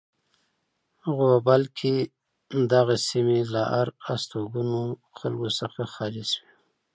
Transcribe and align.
غوبل 1.15 1.63
کې 1.77 1.93
دغه 2.71 2.95
سیمې 3.07 3.39
له 3.53 3.61
آر 3.79 3.87
استوګنو 4.13 4.81
خلکو 5.17 5.47
څخه 5.59 5.81
خالی 5.93 6.25
شوې. 6.31 6.49